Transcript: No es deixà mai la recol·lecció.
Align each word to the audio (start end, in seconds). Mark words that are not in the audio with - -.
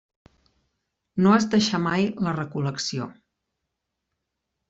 No 1.25 1.33
es 1.41 1.45
deixà 1.51 1.81
mai 1.87 2.07
la 2.27 2.33
recol·lecció. 2.39 3.09